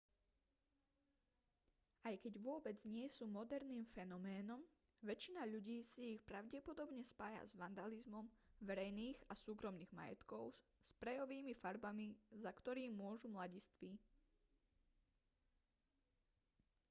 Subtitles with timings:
[2.09, 4.57] aj keď vôbec nie sú moderným fenoménom
[5.09, 8.25] väčšina ľudí si ich pravdepodobne spája s vandalizmom
[8.69, 10.45] verejných a súkromných majetkov
[10.91, 12.07] sprejovými farbami
[12.43, 13.91] za ktorý môžu mladiství